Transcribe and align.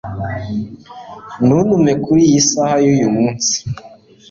ntuntume 1.45 1.91
kuriyi 2.03 2.39
saha 2.49 2.77
yumunsi 2.99 3.55